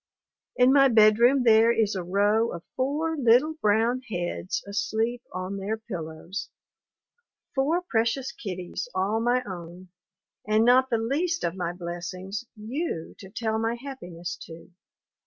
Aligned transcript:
In 0.55 0.73
my 0.73 0.87
bedroom 0.87 1.43
there 1.43 1.71
is 1.71 1.93
a 1.93 2.01
row 2.01 2.49
of 2.53 2.63
four 2.75 3.15
little 3.15 3.53
brown 3.61 4.01
heads 4.09 4.63
asleep 4.67 5.21
on 5.31 5.57
their 5.57 5.77
pillows. 5.77 6.49
Four 7.53 7.83
precious 7.83 8.31
kiddies 8.31 8.89
all 8.95 9.19
my 9.19 9.43
own. 9.43 9.89
And 10.47 10.65
not 10.65 10.89
the 10.89 10.97
least 10.97 11.43
of 11.43 11.53
my 11.55 11.71
blessings, 11.71 12.45
you 12.55 13.13
to 13.19 13.29
tell 13.29 13.59
my 13.59 13.75
happiness 13.75 14.35
to. 14.47 14.71